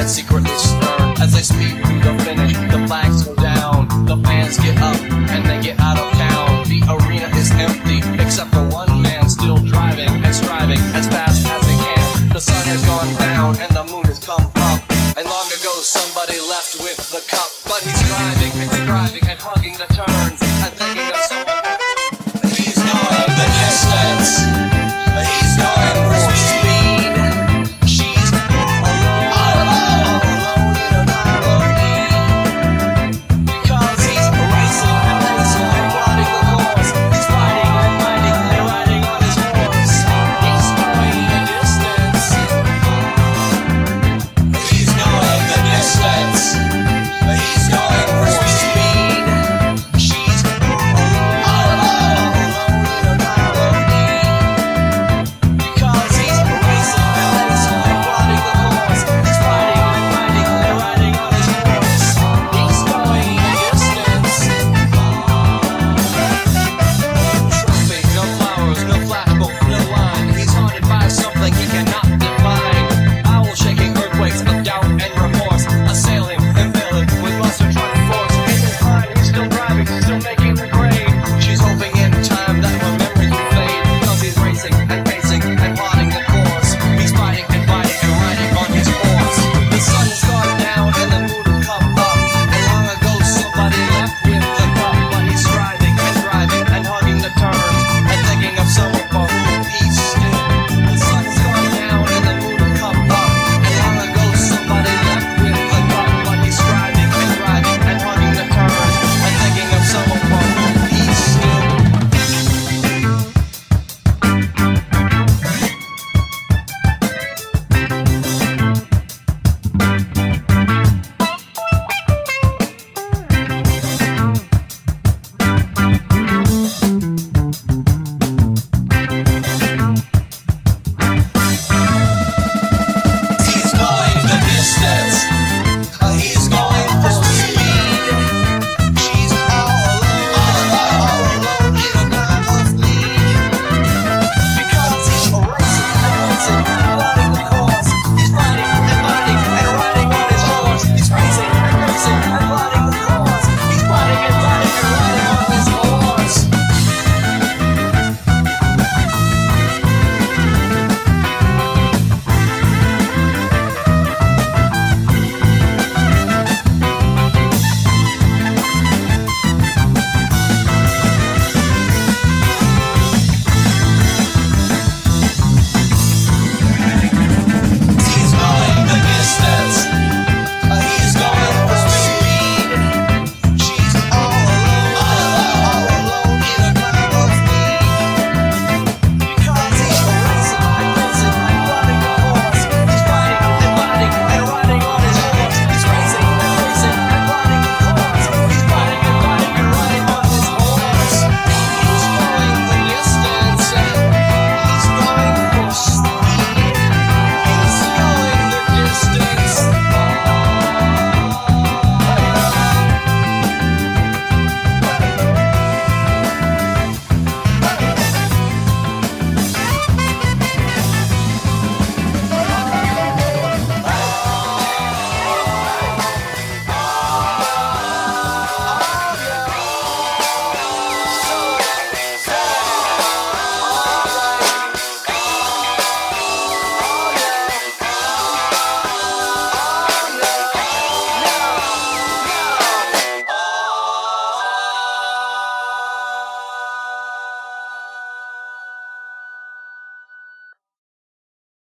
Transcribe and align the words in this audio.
and 0.00 0.08
secretly 0.08 0.56
stir. 0.56 1.14
As 1.20 1.32
they 1.36 1.44
speak 1.44 1.76
through 1.84 2.00
the 2.00 2.14
finish, 2.24 2.56
the 2.72 2.80
flags 2.88 3.24
go 3.24 3.34
down, 3.36 3.86
the 4.06 4.16
fans 4.24 4.56
get 4.56 4.76
up, 4.80 4.96
and 5.28 5.44
they 5.44 5.60
get 5.60 5.78
out 5.78 5.98
of 5.98 6.08
town. 6.16 6.64
The 6.64 6.80
arena 6.88 7.28
is 7.36 7.50
empty, 7.52 8.00
except 8.16 8.50
for 8.50 8.64
one 8.68 9.02
man 9.02 9.28
still 9.28 9.58
driving 9.58 10.08
and 10.24 10.34
striving 10.34 10.80
as 10.96 11.06
fast 11.06 11.46
as 11.46 11.64
he 11.68 11.76
can. 11.76 12.32
The 12.32 12.40
sun 12.40 12.64
has 12.72 12.82
gone 12.86 13.12
down 13.20 13.58
and 13.60 13.70
the 13.76 13.84
moon 13.92 14.04
has 14.06 14.18
come 14.24 14.46
up. 14.56 14.80
And 15.18 15.26
long 15.28 15.48
ago 15.52 15.72
somebody 15.84 16.40
left 16.48 16.80
with 16.80 17.00
the 17.12 17.20
cup, 17.28 17.50
but 17.68 17.80
he's 17.84 18.00
driving 18.08 18.52
and 18.56 18.70
he's 18.72 18.86
driving 18.88 19.24
and 19.28 19.38
hunting. 19.38 19.59